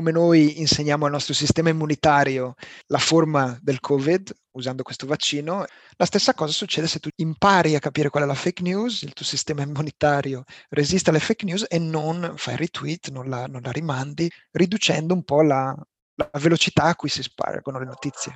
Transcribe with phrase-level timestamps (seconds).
[0.00, 2.54] come noi insegniamo al nostro sistema immunitario
[2.86, 7.80] la forma del Covid usando questo vaccino, la stessa cosa succede se tu impari a
[7.80, 11.78] capire qual è la fake news, il tuo sistema immunitario resiste alle fake news e
[11.78, 15.76] non fai retweet, non la, non la rimandi, riducendo un po' la,
[16.14, 18.32] la velocità a cui si spargono le notizie.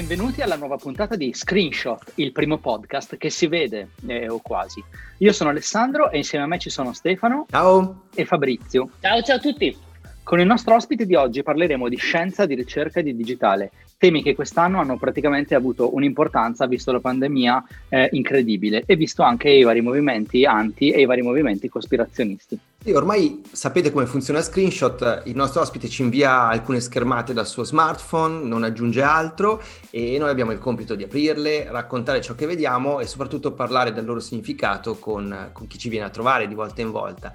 [0.00, 4.82] Benvenuti alla nuova puntata di Screenshot, il primo podcast che si vede, eh, o quasi.
[5.18, 8.04] Io sono Alessandro e insieme a me ci sono Stefano ciao.
[8.14, 8.88] e Fabrizio.
[8.98, 9.76] Ciao ciao a tutti.
[10.22, 14.22] Con il nostro ospite di oggi parleremo di scienza, di ricerca e di digitale, temi
[14.22, 19.62] che quest'anno hanno praticamente avuto un'importanza visto la pandemia eh, incredibile e visto anche i
[19.62, 22.58] vari movimenti anti e i vari movimenti cospirazionisti.
[22.82, 27.64] E ormai sapete come funziona Screenshot, il nostro ospite ci invia alcune schermate dal suo
[27.64, 29.60] smartphone, non aggiunge altro
[29.90, 34.06] e noi abbiamo il compito di aprirle, raccontare ciò che vediamo e soprattutto parlare del
[34.06, 37.34] loro significato con, con chi ci viene a trovare di volta in volta.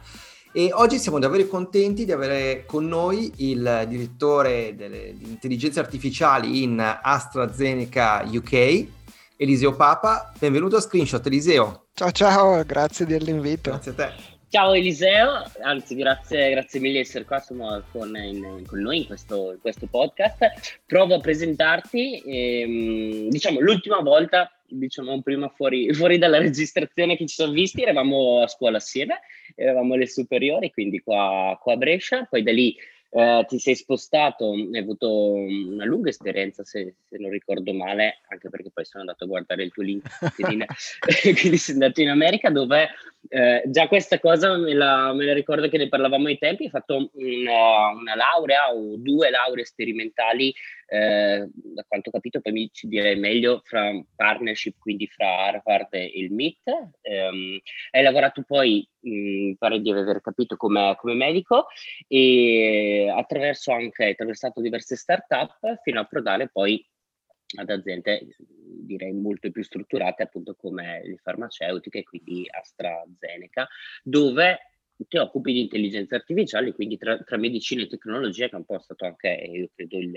[0.57, 6.63] E oggi siamo davvero contenti di avere con noi il direttore delle, di intelligenze artificiali
[6.63, 8.87] in AstraZeneca UK,
[9.35, 10.31] Eliseo Papa.
[10.39, 11.87] Benvenuto a Screenshot, Eliseo.
[11.93, 13.71] Ciao ciao, grazie dell'invito.
[13.71, 14.11] Grazie a te.
[14.47, 19.07] Ciao Eliseo, anzi grazie, grazie mille di essere qua insomma, con, in, con, noi in
[19.07, 20.79] questo, in questo, podcast.
[20.85, 27.35] Provo a presentarti, ehm, diciamo l'ultima volta, diciamo prima fuori, fuori, dalla registrazione che ci
[27.35, 29.19] sono visti, eravamo a scuola assieme,
[29.55, 32.75] eravamo alle superiori, quindi qua, qua a Brescia, poi da lì
[33.09, 38.49] eh, ti sei spostato, hai avuto una lunga esperienza, se, se, non ricordo male, anche
[38.49, 40.05] perché poi sono andato a guardare il tuo link,
[41.39, 42.89] quindi sei andato in America dove
[43.29, 46.69] eh, già questa cosa me la, me la, ricordo che ne parlavamo ai tempi, hai
[46.69, 50.53] fatto una, una laurea o due lauree sperimentali
[50.87, 55.93] eh, da quanto ho capito, poi mi ci direi meglio, fra partnership, quindi fra Harvard
[55.93, 56.67] e il MIT.
[57.01, 57.59] Um,
[57.91, 61.67] hai lavorato poi, mh, pare di aver capito, come, come medico
[62.07, 66.85] e attraverso anche, hai diverse start-up fino a approdare poi
[67.57, 68.35] ad aziende
[68.85, 73.67] direi molto più strutturate appunto come le farmaceutiche, quindi AstraZeneca,
[74.03, 74.59] dove
[75.07, 78.79] ti occupi di intelligenza artificiale, quindi tra, tra medicina e tecnologia, che è un po'
[78.79, 80.13] stato anche, io credo, il,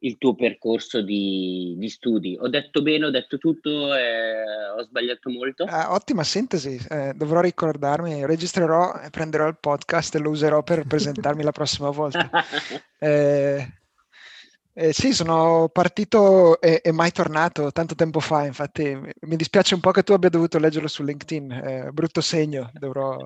[0.00, 2.36] il tuo percorso di, di, studi.
[2.38, 5.64] Ho detto bene, ho detto tutto, eh, ho sbagliato molto?
[5.64, 11.42] Ah, ottima sintesi, eh, dovrò ricordarmi, registrerò prenderò il podcast e lo userò per presentarmi
[11.42, 12.30] la prossima volta.
[13.02, 13.66] Eh,
[14.74, 19.80] eh, sì, sono partito e, e, mai tornato tanto tempo fa, infatti mi dispiace un
[19.80, 23.16] po' che tu abbia dovuto leggerlo su LinkedIn, brutto segno, dovrò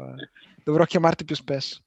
[0.67, 1.83] dovrò chiamarti più spesso.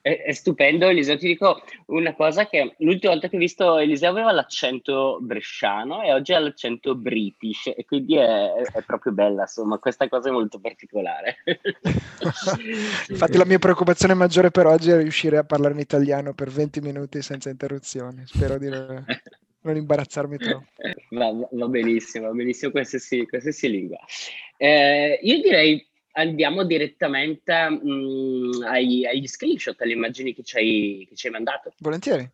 [0.00, 1.18] È, è, stupendo, Eliseo.
[1.18, 6.14] Ti dico una cosa che l'ultima volta che ho visto Eliseo aveva l'accento bresciano e
[6.14, 10.58] oggi ha l'accento british e quindi è, è proprio bella, insomma, questa cosa è molto
[10.58, 11.36] particolare.
[13.08, 16.80] Infatti la mia preoccupazione maggiore per oggi è riuscire a parlare in italiano per 20
[16.80, 18.22] minuti senza interruzioni.
[18.26, 20.64] Spero di non imbarazzarmi troppo.
[21.10, 23.98] Va, va benissimo, va benissimo qualsiasi, qualsiasi lingua.
[24.56, 31.06] Eh, io direi andiamo direttamente mh, mm, ai, agli screenshot, alle immagini che ci hai,
[31.08, 31.72] che ci hai mandato.
[31.78, 32.28] Volentieri.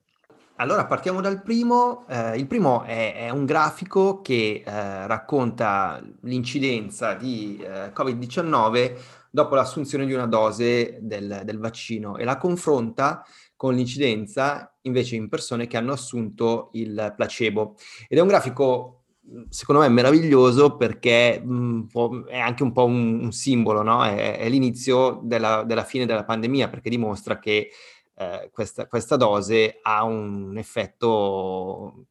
[0.56, 2.06] Allora partiamo dal primo.
[2.08, 9.54] Eh, il primo è, è, un grafico che eh, racconta l'incidenza di eh, Covid-19 dopo
[9.54, 13.24] l'assunzione di una dose del, del, vaccino e la confronta
[13.56, 17.76] con l'incidenza invece in persone che hanno assunto il placebo.
[18.08, 19.04] Ed è un grafico
[19.48, 24.04] secondo me meraviglioso perché mh, mm, è anche un po' un, un simbolo, no?
[24.04, 27.70] è, è, l'inizio della, della, fine della pandemia perché dimostra che
[28.14, 32.06] eh, questa, questa, dose ha un effetto,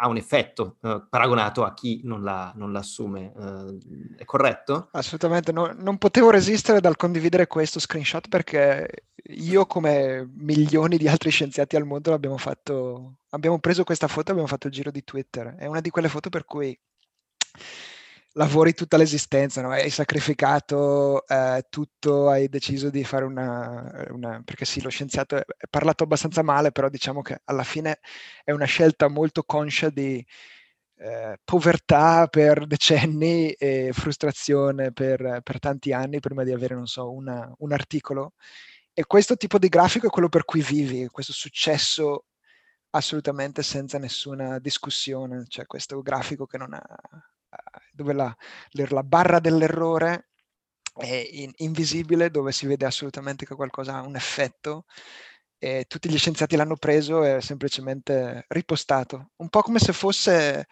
[0.00, 3.32] ha un effetto eh, paragonato a chi non la, non l'assume.
[3.36, 4.88] Eh, è corretto?
[4.92, 11.30] Assolutamente, no, non potevo resistere dal condividere questo screenshot perché io come milioni di altri
[11.30, 15.04] scienziati al mondo abbiamo fatto, abbiamo preso questa foto e abbiamo fatto il giro di
[15.04, 15.54] Twitter.
[15.56, 16.76] È una di quelle foto per cui
[18.34, 19.70] lavori tutta l'esistenza, no?
[19.70, 25.44] hai sacrificato eh, tutto, hai deciso di fare una, una, perché sì, lo scienziato è
[25.68, 28.00] parlato abbastanza male, però diciamo che alla fine
[28.44, 30.24] è una scelta molto conscia di
[30.98, 37.10] eh, povertà per decenni e frustrazione per, per, tanti anni prima di avere, non so,
[37.10, 38.34] una, un articolo
[38.92, 42.26] e questo tipo di grafico è quello per cui vivi, questo successo
[42.90, 46.84] assolutamente senza nessuna discussione, cioè questo grafico che non ha,
[48.02, 48.34] dove la,
[48.70, 50.28] la barra dell'errore
[50.94, 54.84] è in, invisibile, dove si vede assolutamente che qualcosa ha un effetto
[55.58, 60.66] e tutti gli scienziati l'hanno preso e semplicemente ripostato, un po' come se fosse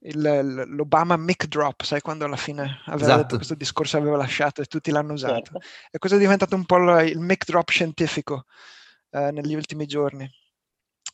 [0.00, 3.22] il, l'Obama mic drop, sai quando alla fine aveva Esatto.
[3.22, 5.34] detto questo discorso aveva lasciato e tutti l'hanno usato.
[5.34, 5.60] Certo.
[5.90, 8.46] E questo è diventato un po' il, il mic drop scientifico
[9.10, 10.28] eh, negli ultimi giorni.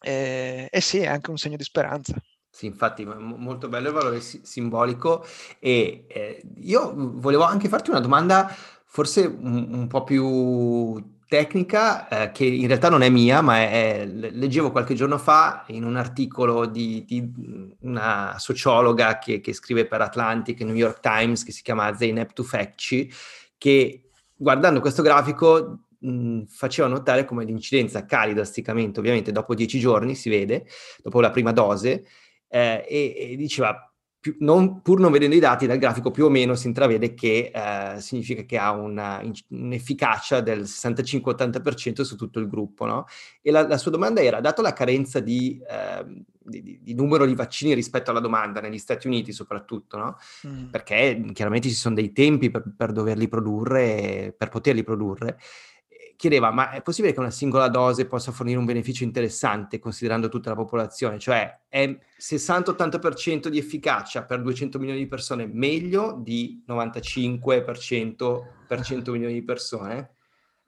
[0.01, 2.15] E, e sì, è anche un segno di speranza.
[2.55, 5.25] Sì, infatti, mo- molto bello il valore si- simbolico
[5.59, 8.47] e eh, io volevo anche farti una domanda
[8.85, 14.01] forse un, un po' più tecnica, eh, che in realtà non è mia, ma è,
[14.03, 17.33] è- le- leggevo qualche giorno fa in un articolo di, di
[17.81, 23.11] una sociologa che, che scrive per Atlantic New York Times, che si chiama Zeynep Tufekci,
[23.57, 30.15] che guardando questo grafico mh, faceva notare come l'incidenza cali drasticamente, ovviamente dopo dieci giorni
[30.15, 30.67] si vede,
[31.03, 32.05] dopo la prima dose,
[32.53, 33.87] eh, e, e diceva,
[34.21, 37.51] più- non- pur non vedendo i dati dal grafico, più o meno si intravede che
[37.53, 42.85] eh, significa che ha una- un'efficacia del 65-80% su tutto il gruppo.
[42.87, 43.07] no?
[43.41, 47.35] E la, la sua domanda era, dato la carenza di, ehm, di- di- numero di
[47.35, 50.17] vaccini rispetto alla domanda, negli Stati Uniti soprattutto, no?
[50.47, 50.67] Mm.
[50.71, 55.72] perché chiaramente ci sono dei tempi per, per doverli produrre, per poterli produrre, eh,
[56.17, 60.51] chiedeva, ma è possibile che una singola dose possa fornire un beneficio interessante considerando tutta
[60.51, 61.19] la popolazione?
[61.19, 69.13] Cioè è 60-80% di efficacia per 200 milioni di persone meglio di 95% per 100
[69.13, 70.15] milioni di persone?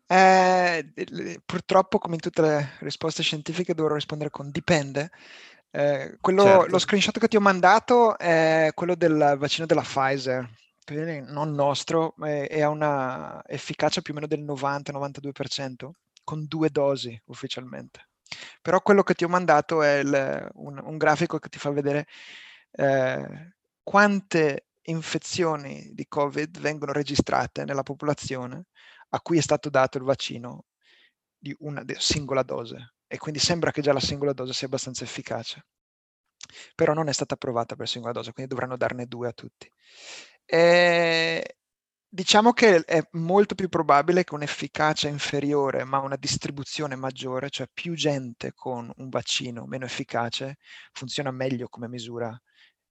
[0.06, 0.92] Eh,
[1.44, 5.10] purtroppo, come in tutte le risposte scientifiche, dovrò rispondere con dipende.
[5.70, 6.66] Eh, quello- Certo.
[6.70, 10.48] Lo screenshot che ti ho mandato è quello del vaccino della Pfizer,
[10.92, 15.92] non nostro, e, e ha una efficacia più o meno del 90-92%
[16.22, 18.08] con due dosi ufficialmente.
[18.62, 22.06] Però quello che ti ho mandato è il- un, un grafico che ti fa vedere
[22.72, 23.52] eh,
[23.82, 28.64] quante infezioni di Covid vengono registrate nella popolazione
[29.10, 30.64] a cui è stato dato il vaccino
[31.38, 35.04] di una de- singola dose e quindi sembra che già la singola dose sia abbastanza
[35.04, 35.64] efficace.
[36.74, 39.70] Però non è stata approvata per singola dose, quindi dovranno darne due a tutti.
[40.46, 41.56] E
[42.08, 47.94] diciamo che è molto più probabile che un'efficacia inferiore, ma una distribuzione maggiore, cioè più
[47.94, 50.58] gente con un vaccino meno efficace,
[50.92, 52.40] funziona meglio come misura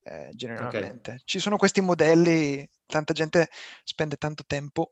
[0.04, 1.22] eh, generalmente.
[1.24, 3.50] Ci sono questi modelli, tanta gente
[3.84, 4.90] spende tanto tempo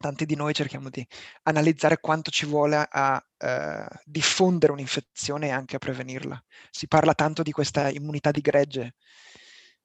[0.00, 1.06] tanti di noi cerchiamo di
[1.42, 6.42] analizzare quanto ci vuole a eh, diffondere un'infezione e anche a prevenirla.
[6.70, 8.94] Si parla tanto di questa immunità di gregge,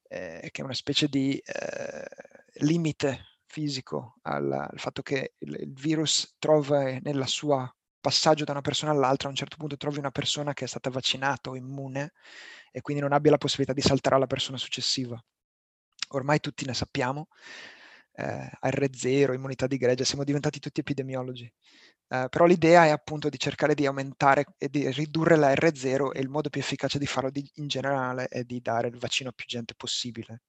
[0.08, 2.06] eh, che è una specie di eh,
[2.60, 8.60] limite fisico al, al fatto che il, il virus trova nel suo passaggio da una
[8.60, 12.12] persona all'altra, a un certo punto trovi una persona che è stata vaccinata o immune
[12.70, 15.20] e quindi non abbia la possibilità di saltare alla persona successiva.
[16.10, 17.26] Ormai tutti ne sappiamo,
[18.16, 21.50] eh, R0, immunità di gregge, siamo diventati tutti epidemiologi.
[22.08, 26.20] Eh, però l'idea è appunto di cercare di aumentare e di ridurre la R0 e
[26.20, 29.32] il modo più efficace di farlo di, in generale è di dare il vaccino a
[29.32, 30.42] più gente possibile.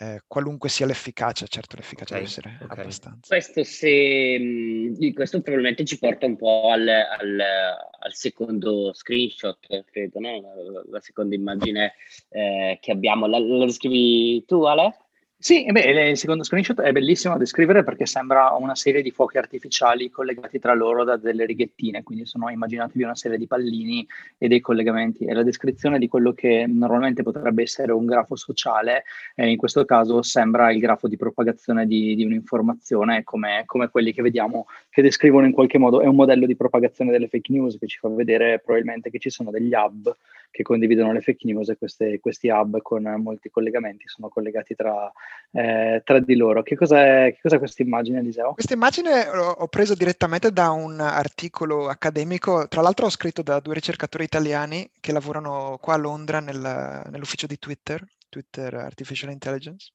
[0.00, 2.78] Eh, qualunque sia l'efficacia, certo l'efficacia Ok, deve essere ok.
[2.78, 3.34] abbastanza.
[3.34, 9.58] Questo, se, questo probabilmente ci porta un po' al, al- al secondo screenshot,
[9.90, 10.40] credo, no?
[10.70, 11.94] la, la seconda immagine
[12.28, 13.26] eh, che abbiamo.
[13.26, 15.07] La, la descrivi tu, Ale?
[15.40, 19.38] Sì, beh, il secondo screenshot è bellissimo da descrivere perché sembra una serie di fuochi
[19.38, 24.04] artificiali collegati tra loro da delle righettine, quindi sono immaginatevi una serie di pallini
[24.36, 25.26] e dei collegamenti.
[25.26, 29.04] E la descrizione di quello che normalmente potrebbe essere un grafo sociale,
[29.36, 34.12] eh, in questo caso sembra il grafo di propagazione di, di un'informazione come, come quelli
[34.12, 37.78] che vediamo che descrivono in qualche modo, è un modello di propagazione delle fake news
[37.78, 40.12] che ci fa vedere probabilmente che ci sono degli hub
[40.50, 45.10] che condividono le fake news e queste- questi hub con molti collegamenti sono collegati tra,
[45.52, 46.62] eh, tra di loro.
[46.62, 48.54] Che cos'è, che cos'è questa immagine, Eliseo?
[48.54, 53.74] Questa immagine ho preso direttamente da un articolo accademico, tra l'altro ho scritto da due
[53.74, 59.92] ricercatori italiani che lavorano qua a Londra nel- nell'ufficio di Twitter, Twitter Artificial Intelligence,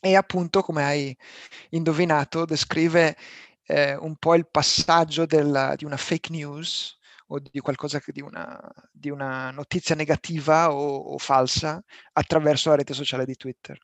[0.00, 1.16] e appunto, come hai
[1.70, 3.16] indovinato, descrive
[3.70, 6.97] eh, un po' il passaggio della- di una fake news
[7.28, 11.82] o di qualcosa che di una, di una notizia negativa o, o falsa
[12.12, 13.78] attraverso la rete sociale di Twitter.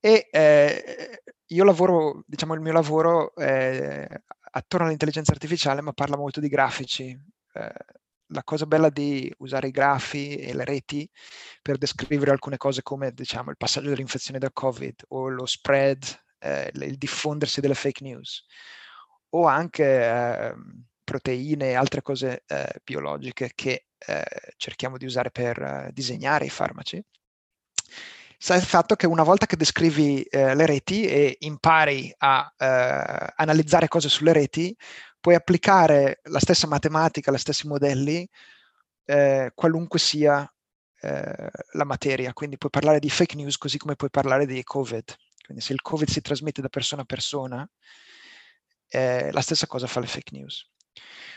[0.00, 4.06] E eh, io lavoro, diciamo, il mio lavoro è
[4.52, 7.16] attorno all'intelligenza artificiale, ma parla molto di grafici.
[7.52, 7.72] Eh,
[8.30, 11.08] la cosa bella di usare i grafi e le reti
[11.62, 16.04] per descrivere alcune cose come, diciamo, il passaggio dell'infezione da Covid o lo spread,
[16.38, 18.44] eh, il diffondersi delle fake news
[19.30, 20.54] o anche eh,
[21.08, 24.24] proteine e altre cose eh, biologiche che eh,
[24.58, 27.02] cerchiamo di usare per eh, disegnare i farmaci.
[28.36, 33.32] Sa il fatto che una volta che descrivi eh, le reti e impari a eh,
[33.36, 34.76] analizzare cose sulle reti,
[35.18, 38.28] puoi applicare la stessa matematica, gli stessi modelli,
[39.54, 40.46] qualunque sia
[41.00, 45.16] la materia, quindi puoi parlare di fake news così come puoi parlare di Covid.
[45.42, 47.68] Quindi se il Covid si trasmette da persona a persona,
[48.88, 50.66] eh, la stessa cosa fa le fake news.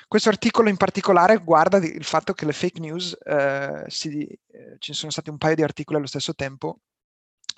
[0.07, 4.93] Questo articolo in particolare guarda il fatto che le fake news, eh, si, eh, ci
[4.93, 6.81] sono stati un paio di articoli allo stesso tempo,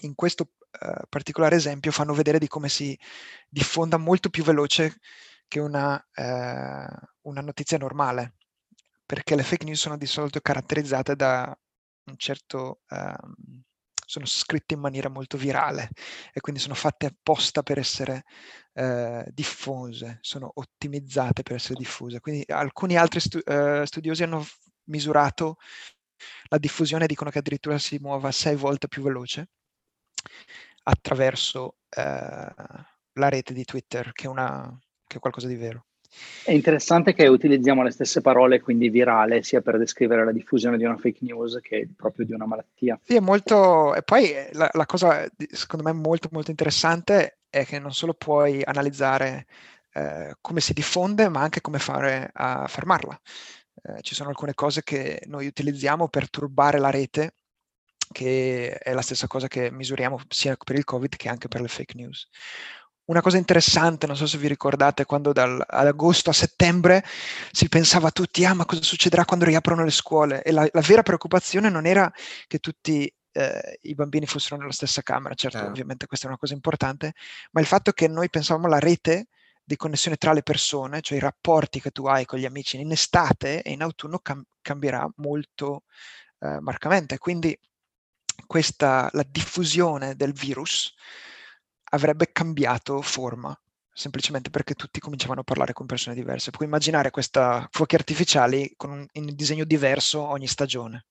[0.02, 2.98] in questo eh, particolare esempio fanno vedere di come si
[3.48, 4.98] diffonda molto più veloce
[5.48, 6.88] che una, eh,
[7.22, 8.36] una notizia normale,
[9.06, 11.58] perché le fake news sono di solito caratterizzate da
[12.06, 12.82] un certo...
[12.90, 13.64] Um,
[14.14, 15.90] sono scritte in maniera molto virale
[16.32, 18.26] e quindi sono fatte apposta per essere
[18.74, 22.20] eh, diffuse, sono ottimizzate per essere diffuse.
[22.20, 24.46] Quindi alcuni altri stu- eh, studiosi hanno
[24.86, 25.58] misurato
[26.50, 29.50] la diffusione dicono che addirittura si muova sei volte più veloce
[30.84, 32.54] attraverso eh,
[33.14, 35.86] la rete di Twitter, che una, che è qualcosa di vero.
[36.44, 40.84] È interessante che utilizziamo le stesse parole, quindi virale, sia per descrivere la diffusione di
[40.84, 43.00] una fake news che proprio di una malattia.
[43.02, 43.96] Sì, è molto...
[43.96, 48.62] E poi la, la cosa, secondo me, molto, molto interessante è che non solo puoi
[48.64, 49.46] analizzare
[49.94, 53.20] eh, come si diffonde, ma anche come fare a fermarla.
[53.84, 57.36] Eh, ci sono alcune cose che noi utilizziamo per turbare la rete,
[58.12, 61.68] che è la stessa cosa che misuriamo sia per il Covid che anche per le
[61.68, 62.28] fake news
[63.06, 67.04] una cosa interessante, non so se vi ricordate, quando dal, ad agosto a settembre
[67.52, 70.42] si pensava a tutti, ah ma cosa succederà quando riaprono le scuole?
[70.44, 72.12] E la, la vera preoccupazione non era
[72.48, 75.68] che tutti eh, i bambini fossero nella stessa camera, certo eh.
[75.68, 77.14] ovviamente questa è una cosa importante,
[77.52, 79.28] ma il fatto che noi pensavamo alla rete
[79.66, 82.92] di connessione tra le persone, cioè i rapporti che tu hai con gli amici in
[82.92, 85.84] estate e in autunno cam- cambierà molto
[86.40, 87.18] eh, marcamente.
[87.18, 87.58] Quindi
[88.46, 90.94] questa, la diffusione del virus
[91.94, 93.58] avrebbe cambiato forma,
[93.92, 96.52] semplicemente perché tutti cominciavano a parlare con persone diverse.
[96.52, 101.06] Puoi immaginare questa fuochi artificiali con un, un disegno diverso ogni stagione.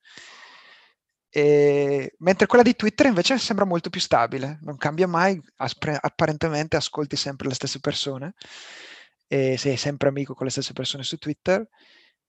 [1.34, 6.76] E, mentre quella di Twitter invece sembra molto più stabile, non cambia mai, aspre, apparentemente
[6.76, 8.34] ascolti sempre le stesse persone
[9.26, 11.66] e sei sempre amico con le stesse persone su Twitter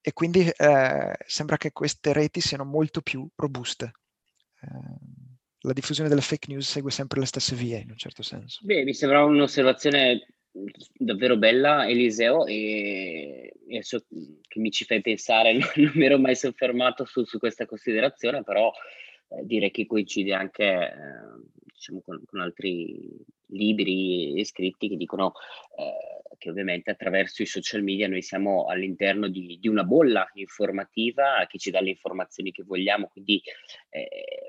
[0.00, 3.92] e quindi eh, sembra che queste reti siano molto più robuste.
[4.60, 5.23] Eh,
[5.64, 8.60] la diffusione delle fake news segue sempre le stesse vie in un certo senso.
[8.62, 10.26] Beh, mi sembra un'osservazione
[10.92, 14.04] davvero bella, Eliseo, e, e so,
[14.46, 18.42] che mi ci fai pensare, non, non mi ero mai soffermato su, su questa considerazione,
[18.44, 18.70] però
[19.28, 20.92] eh, direi che coincide anche eh,
[21.72, 23.16] diciamo, con, con, altri
[23.48, 25.32] libri e scritti che dicono
[25.76, 31.44] eh, che ovviamente attraverso i social media noi siamo all'interno di, di, una bolla informativa
[31.48, 33.40] che ci dà le informazioni che vogliamo, quindi
[33.90, 34.48] eh,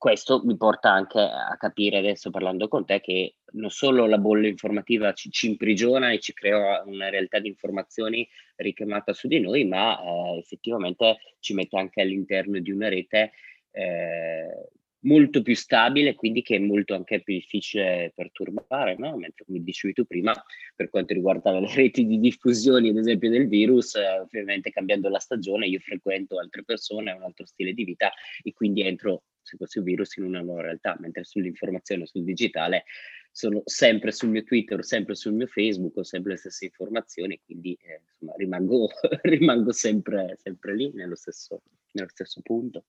[0.00, 4.46] questo mi porta anche a capire adesso parlando con te che non solo la bolla
[4.46, 8.26] informativa ci, ci imprigiona e ci crea una realtà di informazioni
[8.56, 13.32] richiamata su di noi, ma eh, effettivamente ci mette anche all'interno di una rete
[13.72, 19.18] eh, molto più stabile, quindi che è molto anche più difficile perturbare, no?
[19.18, 20.32] mentre come dicevi tu prima,
[20.74, 25.18] per quanto riguarda le reti di diffusione, ad esempio del virus, eh, ovviamente cambiando la
[25.18, 28.10] stagione io frequento altre persone, un altro stile di vita
[28.42, 32.84] e quindi entro se fosse virus in una nuova realtà, mentre sull'informazione, sul digitale,
[33.32, 37.76] sono sempre sul mio Twitter, sempre sul mio Facebook, ho sempre le stesse informazioni, quindi
[37.82, 38.88] eh, insomma, rimango,
[39.22, 42.84] rimango sempre, sempre, lì, nello stesso, nello stesso punto.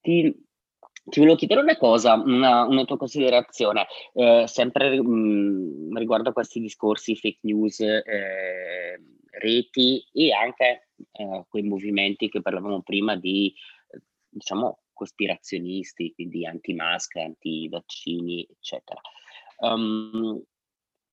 [0.00, 0.46] Ti,
[1.04, 6.32] ti volevo chiedere una cosa, una, una tua considerazione, eh, sempre mh, mm, riguardo a
[6.32, 13.52] questi discorsi fake news, eh, reti e anche eh, quei movimenti che parlavamo prima di,
[14.28, 19.00] diciamo, cospirazionisti, quindi anti-mask, anti-vaccini, eccetera.
[19.58, 20.42] Um,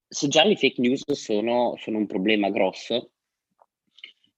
[0.07, 3.11] se già le fake news sono, sono un problema grosso,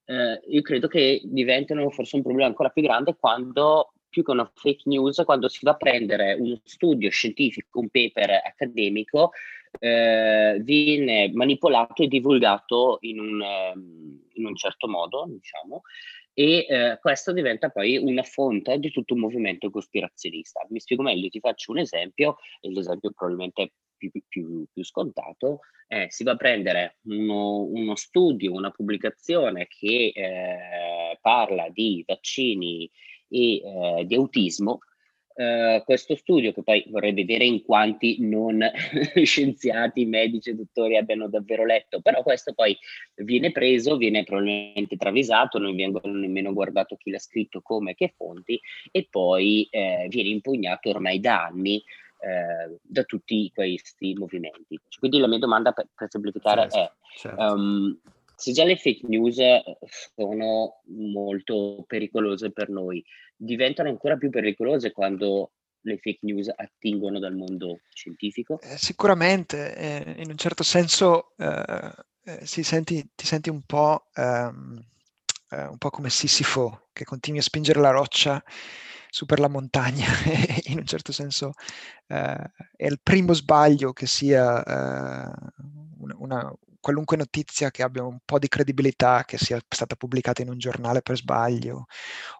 [0.05, 4.51] eh, io credo che diventano forse un problema ancora più grande quando, più che una
[4.53, 9.31] fake news, quando si va a prendere uno studio scientifico, un paper accademico,
[9.79, 15.81] eh, viene manipolato e divulgato in un, ehm, in un certo modo, diciamo,
[16.33, 20.65] e eh, questo diventa poi una fonte di tutto un movimento cospirazionista.
[20.69, 26.07] Mi spiego meglio, ti faccio un esempio, e l'esempio probabilmente più, più, più scontato, eh,
[26.09, 32.89] si va a prendere uno, uno studio, una pubblicazione che eh, parla di vaccini
[33.29, 34.79] e eh, di autismo,
[35.35, 38.59] Uh, questo studio, che poi vorrei vedere in quanti non
[39.23, 42.77] scienziati, medici e dottori abbiano davvero letto, però questo poi
[43.15, 48.59] viene preso, viene probabilmente travisato, non vengono nemmeno guardato chi l'ha scritto, come, che fonti,
[48.91, 51.83] e poi eh, viene impugnato ormai da anni
[52.23, 54.79] eh, da tutti questi movimenti.
[54.97, 57.41] Quindi la mia domanda per, per semplificare certo, è, certo.
[57.41, 57.99] Um,
[58.35, 59.37] Se già le fake news
[60.15, 63.03] sono molto pericolose per noi,
[63.35, 65.51] diventano ancora più pericolose quando
[65.83, 68.59] le fake news attingono dal mondo scientifico?
[68.61, 71.93] Eh, sicuramente, eh, in un certo senso eh,
[72.25, 74.81] eh senti, ti senti un po', ehm,
[75.51, 78.43] eh, un po' come Sissifo che continui a spingere la roccia
[79.09, 80.07] su per la montagna,
[80.71, 81.53] in un certo senso
[82.07, 84.63] eh, è il primo sbaglio che sia
[86.17, 86.51] una,
[86.83, 91.01] qualunque notizia che abbia un po' di credibilità, che sia stata pubblicata in un giornale
[91.01, 91.85] per sbaglio,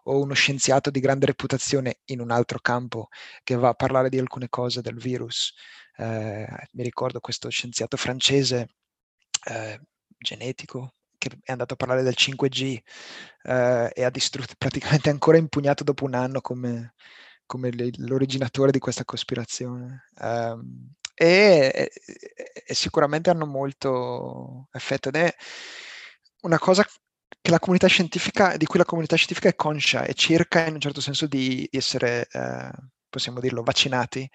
[0.02, 3.08] o uno scienziato di grande reputazione in un altro campo
[3.42, 5.54] che va a parlare di alcune cose del virus.
[5.96, 8.68] Eh, mi ricordo questo scienziato francese
[9.46, 9.80] eh,
[10.18, 12.78] genetico che è andato a parlare del 5G
[13.44, 16.92] eh, e ha distrutto, praticamente ancora impugnato dopo un anno come,
[17.46, 20.04] come l'originatore di questa cospirazione.
[20.18, 21.90] Um, e,
[22.66, 25.34] e, sicuramente hanno molto effetto ed è
[26.42, 26.84] una cosa
[27.40, 27.50] di
[28.66, 32.70] cui la comunità scientifica è conscia e cerca in un certo senso di, essere, eh,
[33.08, 34.28] possiamo dirlo, vaccinati,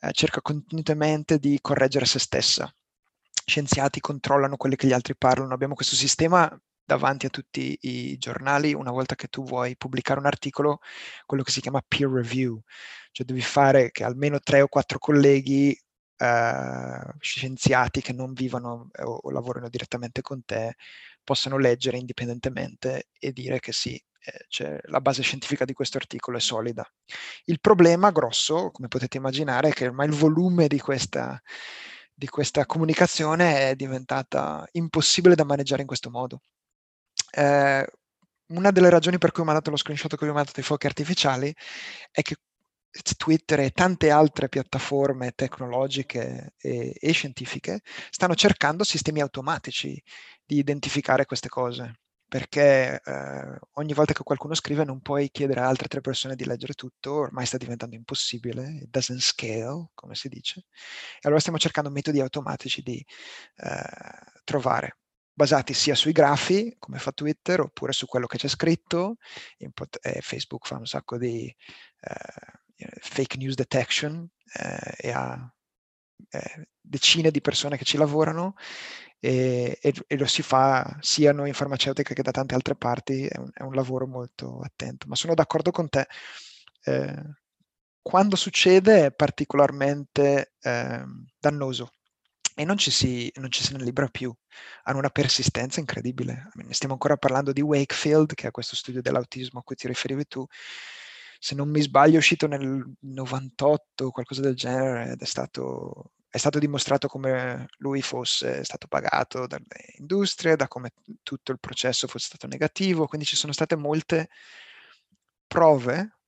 [0.00, 2.72] eh, cerca continuamente di correggere se stessa.
[3.44, 6.50] Scienziati controllano quelli che gli altri parlano, abbiamo questo sistema
[6.84, 10.80] davanti a tutti i giornali una volta che tu vuoi pubblicare un articolo,
[11.26, 12.60] quello che si chiama peer review,
[13.12, 15.78] cioè devi fare che almeno tre o quattro colleghi
[16.20, 20.76] eh, scienziati che non vivono o, o, lavorano direttamente con te
[21.24, 26.36] possano leggere indipendentemente e dire che sì, eh, cioè, la base scientifica di questo articolo
[26.36, 26.86] è solida.
[27.44, 31.40] Il problema grosso, come potete immaginare, è che ormai il volume di questa,
[32.12, 36.42] di questa comunicazione è diventata impossibile da maneggiare in questo modo.
[37.32, 37.86] Eh,
[38.48, 40.86] una delle ragioni per cui ho mandato lo screenshot che vi ho mandato dei fuochi
[40.86, 41.54] artificiali
[42.10, 42.36] è che
[43.16, 47.80] Twitter e tante altre piattaforme tecnologiche e, e, scientifiche
[48.10, 50.02] stanno cercando sistemi automatici
[50.44, 55.66] di identificare queste cose perché eh, ogni volta che qualcuno scrive non puoi chiedere a
[55.66, 60.28] altre tre persone di leggere tutto, ormai sta diventando impossibile, it doesn't scale, come si
[60.28, 63.04] dice, e allora stiamo cercando metodi automatici di
[63.56, 63.82] eh,
[64.44, 64.98] trovare,
[65.32, 69.16] basati sia sui grafi, come fa Twitter, oppure su quello che c'è scritto,
[69.58, 72.60] Import, eh, Facebook fa un sacco di eh,
[73.00, 75.52] fake news detection eh, e ha
[76.30, 78.54] eh, decine di persone che ci lavorano
[79.18, 83.26] e, e, e, lo si fa sia noi in farmaceutica che da tante altre parti,
[83.26, 85.06] è un, è un lavoro molto attento.
[85.08, 86.06] Ma sono d'accordo con te.
[86.84, 87.22] Eh,
[88.02, 91.04] quando succede è particolarmente eh,
[91.38, 91.92] dannoso
[92.54, 94.34] e non ci, si, non ci se ne libera più,
[94.84, 96.48] hanno una persistenza incredibile.
[96.70, 100.46] Stiamo ancora parlando di Wakefield, che è questo studio dell'autismo a cui ti riferivi tu,
[101.42, 106.36] se non mi sbaglio, è uscito nel 98, qualcosa del genere, ed è stato, è
[106.36, 112.26] stato dimostrato come lui fosse stato pagato dalle industrie, da come tutto il processo fosse
[112.26, 114.28] stato negativo, quindi ci sono state molte
[115.46, 116.18] prove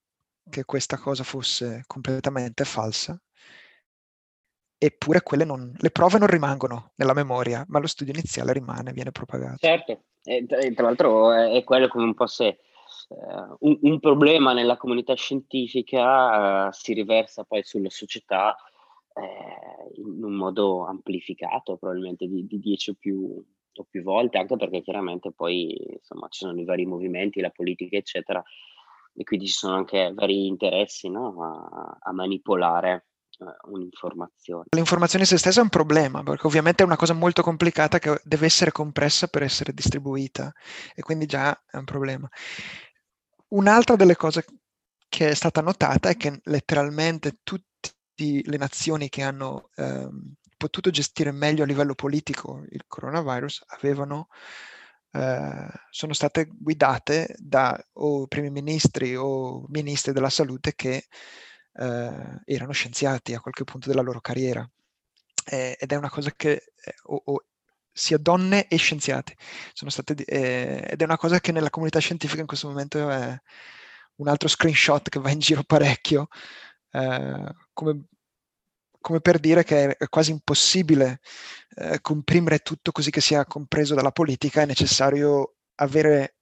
[0.48, 3.20] che questa cosa fosse completamente falsa,
[4.79, 9.12] eppure quelle non, le prove non rimangono nella memoria, ma lo studio iniziale rimane, viene
[9.12, 9.59] propagato.
[9.59, 12.61] Certo, e tra l'altro è quello come un po' se
[13.09, 18.57] un, un, problema nella comunità scientifica uh, si riversa poi sulla società
[19.15, 24.57] uh, in un modo amplificato, probabilmente di, di 10 o più, o più volte, anche
[24.57, 28.43] perché chiaramente poi insomma, ci sono i vari movimenti, la politica, eccetera,
[29.15, 31.43] e quindi ci sono anche vari interessi no?
[31.43, 33.07] a, a manipolare
[33.65, 34.65] un'informazione.
[34.71, 38.21] L'informazione in se stessa è un problema, perché ovviamente è una cosa molto complicata che
[38.25, 40.53] deve essere compressa per essere distribuita
[40.95, 42.29] e quindi già è un problema.
[43.53, 44.45] Un'altra delle cose
[45.09, 51.33] che è stata notata è che letteralmente tutte le nazioni che hanno ehm, potuto gestire
[51.33, 54.29] meglio a livello politico il coronavirus avevano,
[55.11, 61.07] eh, sono state guidate da o primi ministri o ministri della salute che
[61.75, 64.67] eh, erano scienziati a qualche punto della loro carriera.
[65.45, 67.45] Eh, ed è una cosa che eh, o, o,
[67.92, 69.35] sia donne e scienziati.
[69.72, 73.38] State, eh, ed è una cosa che nella comunità scientifica in questo momento è
[74.16, 76.28] un altro screenshot che va in giro parecchio,
[76.90, 78.05] eh, come,
[79.00, 81.20] come, per dire che è quasi impossibile
[81.76, 86.37] eh, comprimere tutto così che sia compreso dalla politica, è necessario avere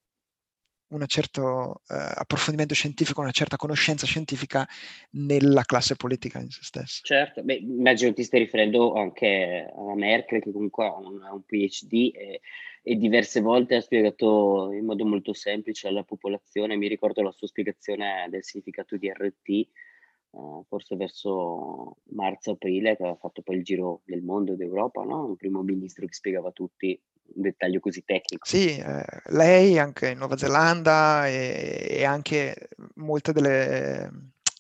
[0.91, 4.67] un certo eh, approfondimento scientifico, una certa conoscenza scientifica
[5.13, 7.01] nella classe politica in se stessa.
[7.03, 12.11] Certo, beh, immagino ti stai riferendo anche a Merkel che comunque ha un, un PhD
[12.15, 12.41] e,
[12.83, 17.47] e, diverse volte ha spiegato in modo molto semplice alla popolazione, mi ricordo la sua
[17.47, 19.67] spiegazione del significato di RT, eh,
[20.67, 25.25] forse verso marzo-aprile, che aveva fatto poi il giro del mondo, d'Europa, no?
[25.25, 27.01] un primo ministro che spiegava a tutti
[27.35, 28.47] un dettaglio così tecnico.
[28.47, 34.11] Sì, eh, lei anche in Nuova Zelanda e, e anche molte delle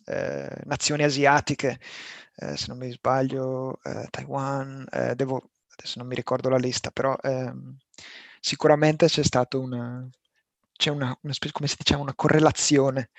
[0.07, 1.81] eh, nazioni asiatiche,
[2.37, 6.91] eh, se non mi sbaglio, eh, Taiwan, eh, devo, adesso non mi ricordo la lista,
[6.91, 7.77] però ehm,
[8.41, 10.09] sicuramente c'è stata una,
[10.73, 13.11] c'è una, una, come si dice, una correlazione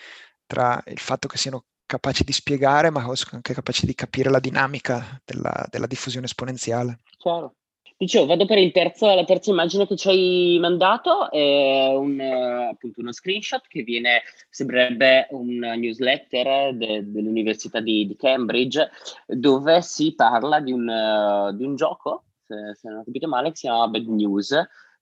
[0.45, 5.21] tra il fatto che siano capaci di spiegare, ma anche capaci di capire la dinamica
[5.25, 6.99] della, della diffusione esponenziale.
[7.17, 7.55] Chiaro.
[8.01, 13.11] Dicevo, vado per terzo, la terza immagine che ci hai mandato, è un, appunto uno
[13.11, 18.89] screenshot che viene, sembrerebbe un newsletter de, dell'Università di, di, Cambridge,
[19.27, 23.49] dove si parla di un, uh, di un gioco, se, se, non ho capito male,
[23.49, 24.51] che si chiama Bad News.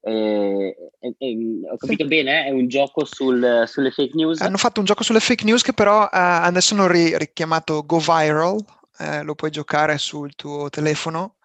[0.02, 1.38] Eh, eh, eh,
[1.72, 4.42] ho capito bene, è un gioco sul, sulle fake news.
[4.42, 8.00] Hanno fatto un gioco sulle fake news che però uh, adesso hanno ri- richiamato Go
[8.00, 8.62] Viral,
[8.98, 11.36] eh, lo puoi giocare sul tuo telefono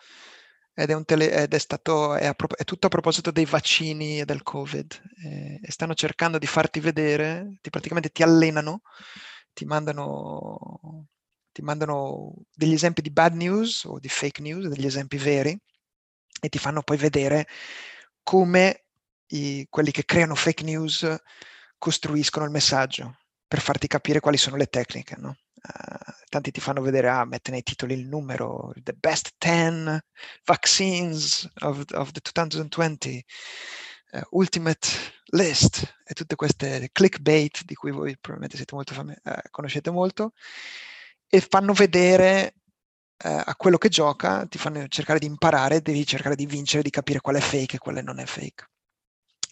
[0.75, 4.25] ed è, tele- ed è stato, è, pro- è, tutto a proposito dei vaccini e
[4.25, 8.83] del Covid eh, e stanno cercando di farti vedere, ti, praticamente ti allenano,
[9.53, 11.07] ti mandano,
[11.53, 15.57] ti mandano degli esempi di bad news o di fake news, degli esempi veri
[16.41, 17.47] e ti fanno poi vedere
[18.23, 18.85] come
[19.29, 21.17] i, quelli che creano fake news
[21.79, 25.37] costruiscono il messaggio per farti capire quali sono le tecniche, no?
[25.55, 29.99] Uh, tanti ti fanno vedere, ah, mette nei titoli il numero, the best 10
[30.45, 33.25] vaccines of, of the 2020,
[34.13, 34.89] uh, ultimate
[35.27, 40.33] list, e tutte queste clickbait di cui voi probabilmente siete molto fam- uh, conoscete molto,
[41.29, 42.55] e fanno vedere
[43.17, 47.21] a quello che gioca, ti fanno cercare di imparare, devi cercare di vincere, di capire
[47.21, 48.69] qual è fake e quale non è fake.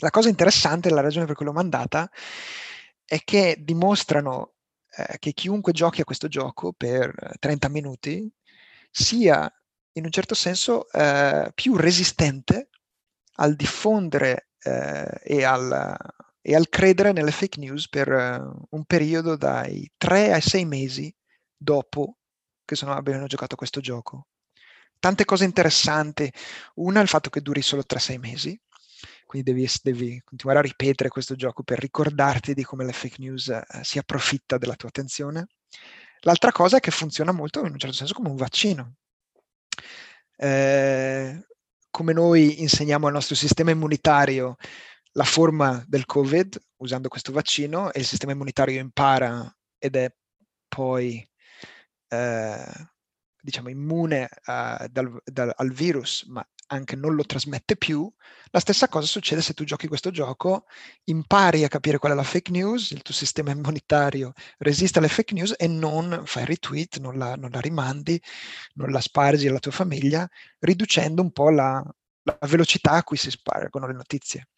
[0.00, 2.10] La cosa interessante, la ragione per cui l'ho mandata,
[3.12, 4.54] è che dimostrano
[4.88, 8.26] eh, che chiunque giochi a questo gioco per 30 minuti
[8.90, 9.52] sia
[9.92, 12.70] in un certo senso eh, più resistente
[13.34, 15.94] al diffondere eh, e, al,
[16.40, 21.14] e, al, credere nelle fake news per uh, un periodo dai 3 ai 6 mesi
[21.54, 22.16] dopo
[22.64, 24.28] che sono, abbiano giocato questo gioco.
[24.98, 26.32] Tante cose interessanti.
[26.76, 28.58] Una è il fatto che duri solo 3-6 mesi,
[29.32, 33.48] quindi devi, devi, continuare a ripetere questo gioco per ricordarti di come la fake news
[33.48, 35.46] eh, si approfitta della tua attenzione.
[36.20, 38.96] L'altra cosa è che funziona molto in un certo senso come un vaccino.
[40.36, 41.46] Eh,
[41.88, 44.56] come noi insegniamo al nostro sistema immunitario
[45.12, 50.14] la forma del Covid usando questo vaccino e il sistema immunitario impara ed è
[50.68, 51.26] poi
[52.08, 52.90] eh,
[53.40, 58.10] diciamo immune uh, dal, dal, al virus, ma anche non lo trasmette più,
[58.50, 60.64] la stessa cosa succede se tu giochi questo gioco,
[61.04, 65.34] impari a capire qual è la fake news, il tuo sistema immunitario resiste alle fake
[65.34, 68.20] news e non fai retweet, non la, non la rimandi,
[68.74, 70.28] non la spargi alla tua famiglia,
[70.60, 71.82] riducendo un po' la,
[72.22, 74.48] la velocità a cui si spargono le notizie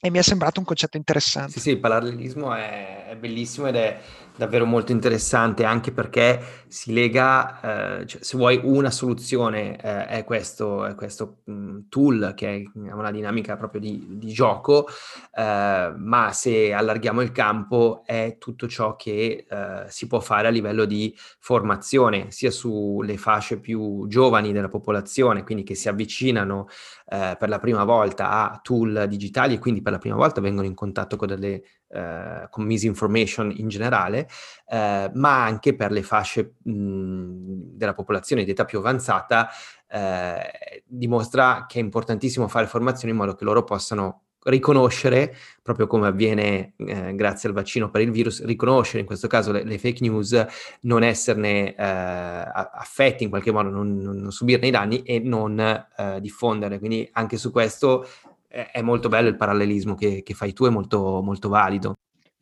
[0.00, 1.52] e mi è sembrato un concetto interessante.
[1.52, 3.98] Sì, sì, il parallelismo è, è bellissimo ed è
[4.36, 10.24] davvero molto interessante anche perché si lega, eh, cioè, se vuoi una soluzione eh, è
[10.24, 14.86] questo, è questo mh, mm, tool che è una dinamica proprio di, di gioco,
[15.34, 20.50] eh, ma se allarghiamo il campo è tutto ciò che eh, si può fare a
[20.50, 26.68] livello di formazione, sia sulle fasce più giovani della popolazione, quindi che si avvicinano
[27.08, 30.66] eh, per la prima volta a tool digitali e quindi per la prima volta vengono
[30.66, 34.28] in contatto con delle eh, con misinformation in generale,
[34.68, 39.48] eh, ma anche per le fasce mh, della popolazione di età più avanzata,
[39.88, 46.06] eh, dimostra che è importantissimo fare formazione in modo che loro possano riconoscere, proprio come
[46.06, 49.98] avviene eh, grazie al vaccino per il virus, riconoscere in questo caso le, le fake
[50.02, 50.46] news,
[50.82, 56.20] non esserne eh, affetti in qualche modo, non, non, subirne i danni e non eh,
[56.20, 56.78] diffonderle.
[56.78, 58.06] Quindi anche su questo
[58.48, 61.94] è molto bello il parallelismo che, che fai tu, è molto, molto valido.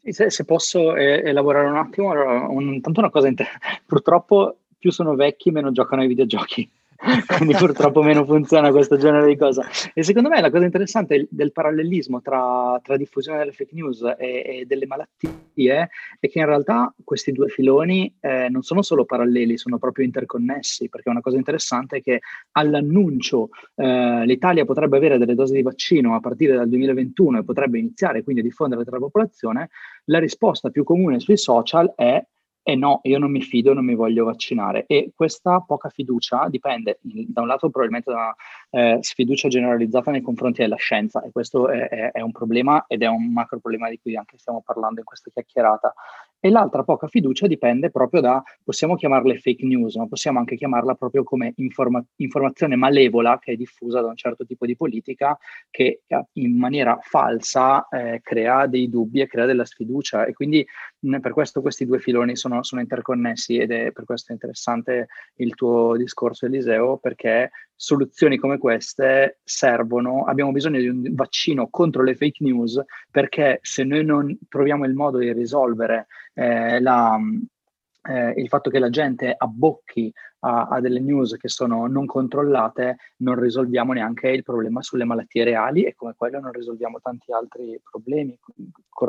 [0.03, 2.13] Se, se posso eh, elaborare un attimo,
[2.51, 3.49] un, tanto una cosa, inter-
[3.87, 6.71] purtroppo più sono vecchi meno giocano ai videogiochi.
[7.37, 9.67] quindi purtroppo meno funziona questo genere di cosa.
[9.93, 14.17] E secondo me la cosa interessante del parallelismo tra, tra diffusione delle fake news e,
[14.19, 19.59] e, delle malattie è che in realtà questi due filoni eh, non sono solo paralleli,
[19.59, 22.21] sono proprio interconnessi, perché una cosa interessante è che
[22.53, 27.79] all'annuncio eh, l'Italia potrebbe avere delle dosi di vaccino a partire dal 2021 e potrebbe
[27.79, 29.71] iniziare quindi a diffondere tra la popolazione,
[30.07, 32.25] la risposta più comune sui social è
[32.67, 34.87] e no, io non mi fido, non mi voglio vaccinare.
[34.87, 38.35] E questa poca fiducia dipende da un lato probabilmente da una
[38.71, 43.03] eh, sfiducia generalizzata nei confronti della scienza e questo è, è, è, un problema ed
[43.03, 45.93] è un macro problema di cui anche stiamo parlando in questa chiacchierata.
[46.45, 50.95] E l'altra poca fiducia dipende proprio da, possiamo chiamarle fake news, ma possiamo anche chiamarla
[50.95, 55.39] proprio come informa- informazione malevola che è diffusa da un certo tipo di politica
[55.71, 60.27] che eh, in maniera falsa eh, crea dei dubbi e crea della sfiducia.
[60.27, 60.63] E quindi
[60.99, 65.55] mh, per questo questi due filoni sono, sono interconnessi ed è per questo interessante il
[65.55, 67.53] tuo discorso Eliseo perché
[67.85, 73.85] soluzioni come queste servono, abbiamo bisogno di un vaccino contro le fake news perché se
[73.85, 77.19] noi non troviamo il modo di risolvere eh, la,
[78.07, 82.97] eh, il fatto che la gente abbocchi a, a, delle news che sono non controllate,
[83.19, 87.81] non risolviamo neanche il problema sulle malattie reali e come quello non risolviamo tanti altri
[87.83, 88.39] problemi.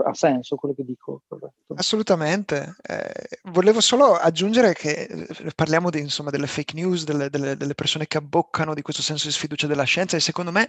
[0.06, 1.22] Ha senso quello che dico?
[1.28, 1.74] Corretto.
[1.76, 2.76] Assolutamente.
[2.82, 7.76] Eh, volevo solo aggiungere che eh, parliamo di, insomma, delle fake news, delle, delle, delle,
[7.76, 10.68] persone che abboccano di questo senso di sfiducia della scienza e secondo me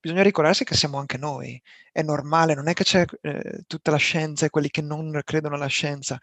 [0.00, 1.60] bisogna ricordarsi che siamo anche noi.
[1.92, 5.54] È normale, non è che c'è eh, tutta la scienza e quelli che non credono
[5.54, 6.18] alla scienza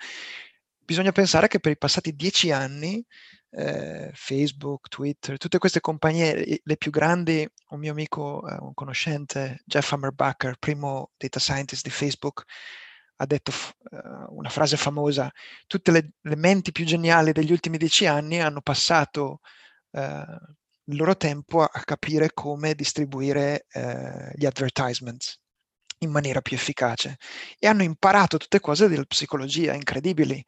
[0.89, 3.05] bisogna pensare che per i passati dieci anni
[3.51, 9.61] eh, Facebook, Twitter, tutte queste compagnie, le più grandi, un mio amico, eh, un conoscente,
[9.65, 12.43] Jeff Hammerbacher, primo data scientist di Facebook,
[13.17, 13.51] ha detto
[13.91, 15.29] uh, una frase famosa,
[15.67, 19.41] tutte le, le, menti più geniali degli ultimi dieci anni hanno passato
[19.91, 19.99] uh,
[20.85, 25.37] il loro tempo a, a capire come distribuire uh, gli advertisements
[25.99, 27.17] in maniera più efficace
[27.57, 30.43] e hanno imparato tutte cose della psicologia incredibili.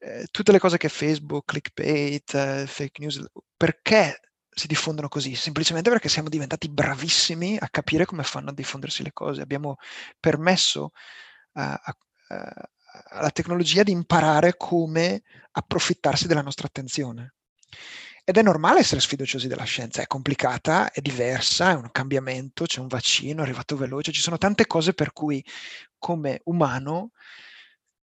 [0.00, 3.24] Eh, tutte le cose che Facebook, clickbait, eh, fake news,
[3.56, 5.34] perché si diffondono così?
[5.34, 9.40] Semplicemente perché siamo diventati bravissimi a capire come fanno a diffondersi le cose.
[9.40, 9.76] Abbiamo
[10.20, 10.90] permesso
[11.52, 11.96] a, a,
[12.28, 12.70] a,
[13.10, 17.34] alla tecnologia di imparare come approfittarsi della nostra attenzione.
[18.28, 22.78] Ed è normale essere sfiduciosi della scienza, è complicata, è diversa, è un cambiamento, c'è
[22.78, 25.42] un vaccino, è arrivato veloce, ci sono tante cose per cui
[25.96, 27.12] come umano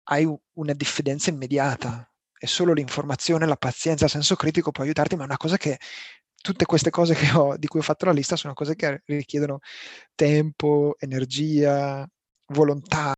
[0.05, 2.09] hai una diffidenza immediata.
[2.31, 5.77] È solo l'informazione, la pazienza, il senso critico può aiutarti, ma è una cosa che
[6.41, 9.59] tutte queste cose ho, di cui ho fatto la lista sono cose che richiedono
[10.15, 12.07] tempo, energia,
[12.47, 13.12] volontà.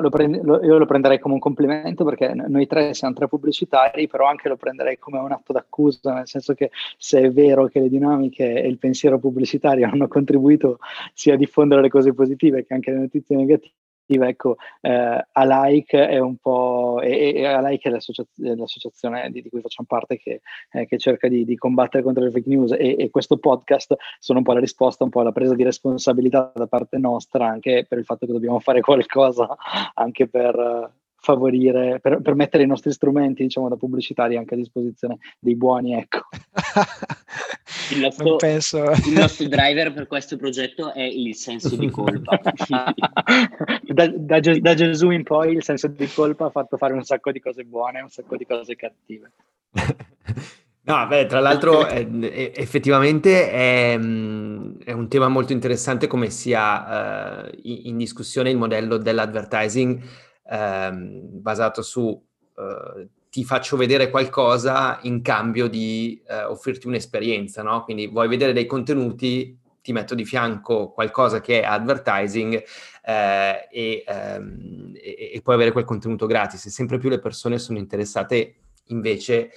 [0.00, 4.06] Lo prende, lo, io lo prenderei come un complimento perché noi tre siamo tre pubblicitari,
[4.08, 7.80] però anche lo prenderei come un atto d'accusa, nel senso che se è vero che
[7.80, 10.78] le dinamiche e il pensiero pubblicitario hanno contribuito
[11.12, 13.72] sia a diffondere le cose positive che anche le notizie negative,
[14.06, 19.60] ecco, eh, Alike è un po', e, e Alike è l'associazione, l'associazione di, di, cui
[19.60, 20.40] facciamo parte che,
[20.72, 24.38] eh, che cerca di, di, combattere contro le fake news e, e, questo podcast sono
[24.38, 27.98] un po' la risposta, un po' alla presa di responsabilità da parte nostra anche per
[27.98, 29.56] il fatto che dobbiamo fare qualcosa
[29.94, 35.18] anche per favorire, per, per, mettere i nostri strumenti, diciamo, da pubblicitari anche a disposizione
[35.38, 36.22] dei buoni, ecco.
[37.94, 38.82] il, nostro, penso...
[39.06, 42.40] il nostro driver per questo progetto è il senso di colpa.
[43.86, 47.30] da, da, da, Gesù in poi il senso di colpa ha fatto fare un sacco
[47.30, 49.30] di cose buone e un sacco di cose cattive.
[50.84, 57.44] No, beh, tra l'altro eh, effettivamente è, mm, è, un tema molto interessante come sia
[57.44, 60.02] uh, in discussione il modello dell'advertising
[60.44, 62.20] ehm, basato su
[62.56, 67.82] eh, ti faccio vedere qualcosa in cambio di eh, offrirti un'esperienza, no?
[67.82, 72.62] Quindi vuoi vedere dei contenuti, ti metto di fianco qualcosa che è advertising
[73.02, 76.66] eh, e, ehm, e, e, puoi avere quel contenuto gratis.
[76.66, 78.56] E sempre più le persone sono interessate
[78.88, 79.50] invece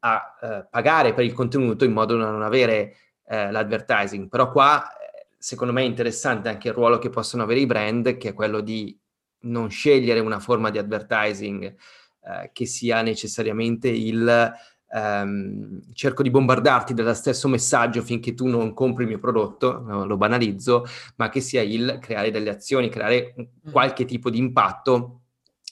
[0.00, 4.28] a eh, pagare per il contenuto in modo da non avere eh, l'advertising.
[4.28, 8.16] Però qua, eh, secondo me, è interessante anche il ruolo che possono avere i brand,
[8.16, 8.98] che è quello di
[9.42, 14.52] non scegliere una forma di advertising eh, che sia necessariamente il
[14.92, 20.06] ehm, cerco di bombardarti dello stesso messaggio finché tu non compri il mio prodotto, no,
[20.06, 20.84] lo banalizzo,
[21.16, 23.70] ma che sia il creare delle azioni, creare mm.
[23.72, 25.22] qualche tipo di impatto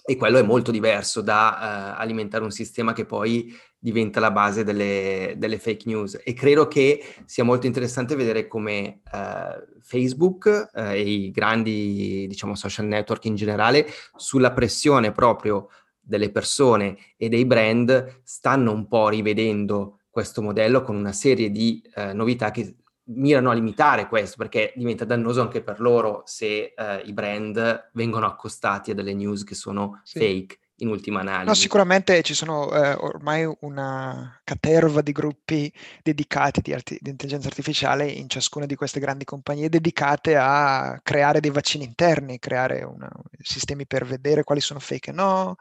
[0.04, 4.62] e quello è molto diverso da uh, alimentare un sistema che poi diventa la base
[4.62, 6.20] delle, delle, fake news.
[6.22, 12.54] E credo che sia molto interessante vedere come uh, Facebook uh, e i grandi, diciamo,
[12.54, 19.08] social network in generale, sulla pressione proprio delle persone e dei brand, stanno un po'
[19.08, 21.80] rivedendo questo modello con una serie di
[22.12, 22.74] novità che
[23.10, 28.26] mirano a limitare questo perché diventa dannoso anche per loro se uh, i brand vengono
[28.26, 30.18] accostati a delle news che sono sì.
[30.18, 31.46] fake in ultima analisi.
[31.46, 37.48] No, sicuramente ci sono eh, ormai una caterva di gruppi dedicati di, arti- di, intelligenza
[37.48, 43.10] artificiale in ciascuna di queste grandi compagnie dedicate a creare dei vaccini interni, creare una,
[43.40, 45.56] sistemi per vedere quali sono fake e no,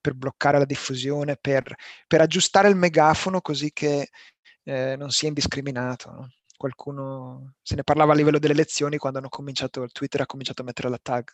[0.00, 1.74] per bloccare la diffusione, per,
[2.06, 4.10] per aggiustare il megafono così che
[4.64, 6.10] eh, non sia indiscriminato.
[6.10, 6.28] No?
[6.62, 10.64] qualcuno se ne parlava a livello delle elezioni quando hanno cominciato, Twitter ha cominciato a
[10.64, 11.28] mettere la tag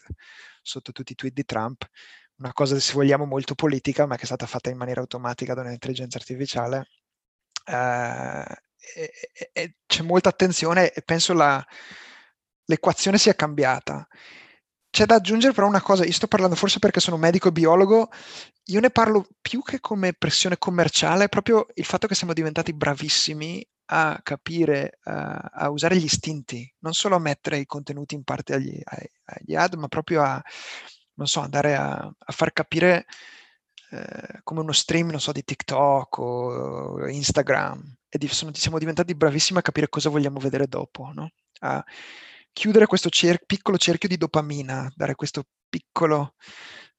[0.63, 1.87] sotto tutti i tweet di Trump,
[2.39, 5.63] una cosa se vogliamo molto politica, ma che è stata fatta in maniera automatica da
[5.63, 6.89] un'intelligenza artificiale.
[7.67, 8.45] Uh,
[8.95, 9.13] e,
[9.53, 11.65] e, c'è molta attenzione e penso la,
[12.65, 14.07] l'equazione sia cambiata.
[14.91, 18.11] C'è da aggiungere però una cosa, io sto parlando forse perché sono medico e biologo,
[18.65, 23.67] io ne parlo più che come pressione commerciale, proprio il fatto che siamo diventati bravissimi
[23.91, 28.55] a capire, a, a usare gli istinti, non solo a mettere i contenuti in parte
[28.55, 28.81] agli,
[29.25, 30.43] agli ad, ma proprio a,
[31.19, 33.05] non so, andare a, a far capire
[33.91, 37.97] eh, come uno stream, non so, di TikTok o Instagram.
[38.09, 41.31] E di, sono, siamo diventati bravissimi a capire cosa vogliamo vedere dopo, no?
[41.61, 41.85] A
[42.53, 46.35] chiudere questo cer- piccolo cerchio di dopamina, dare questo piccolo,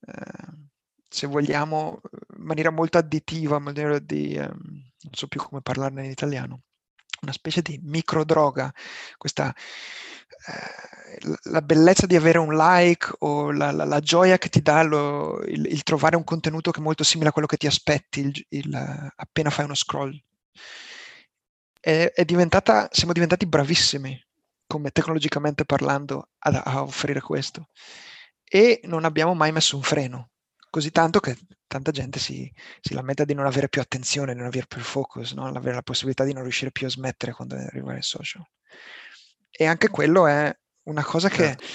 [0.05, 0.67] eh,
[1.07, 2.01] se vogliamo,
[2.37, 6.63] in maniera molto additiva, in maniera di, eh, non so più come parlarne in italiano,
[7.21, 8.71] una specie di microdroga,
[9.17, 9.53] questa
[10.47, 14.83] eh, la bellezza di avere un like o la, la, la gioia che ti dà
[14.83, 18.21] lo, il, il, trovare un contenuto che è molto simile a quello che ti aspetti
[18.21, 20.17] il, il, appena fai uno scroll.
[21.79, 22.25] È, è,
[22.91, 24.17] siamo diventati bravissimi,
[24.67, 27.69] come tecnologicamente parlando, a, a offrire questo.
[28.43, 30.29] E non abbiamo mai messo un freno,
[30.69, 32.51] così tanto che tanta gente si,
[32.81, 35.45] si, lamenta di non avere più attenzione, di non avere più focus, no?
[35.45, 38.43] avere la possibilità di non riuscire più a smettere quando arriva ai social.
[39.51, 41.65] E anche quello è una cosa che certo.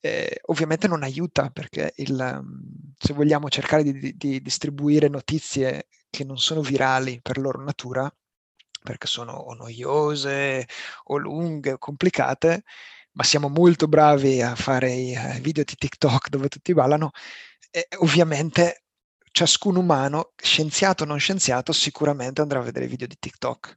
[0.00, 5.88] eh, ovviamente non aiuta perché il, mhmm, se vogliamo cercare di, di, di, distribuire notizie
[6.08, 8.10] che non sono virali per loro natura,
[8.82, 10.66] perché sono o noiose
[11.04, 12.62] o lunghe o complicate,
[13.12, 17.10] ma siamo molto bravi a fare i eh, video di TikTok dove tutti ballano,
[17.76, 18.84] e ovviamente
[19.30, 23.76] ciascun umano, scienziato o non scienziato, sicuramente andrà a vedere i video di TikTok.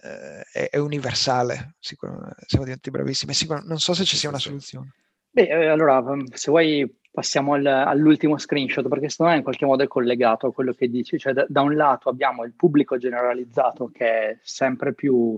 [0.00, 3.34] Eh, è, è, universale, siamo diventati bravissimi.
[3.34, 4.94] Sicur- non so se ci sia una soluzione.
[5.28, 9.66] Beh, eh, allora, mm, se vuoi passiamo al, all'ultimo screenshot, perché secondo me in qualche
[9.66, 11.18] modo è collegato a quello che dici.
[11.18, 15.36] Cioè, da, da un lato abbiamo il pubblico generalizzato che è sempre più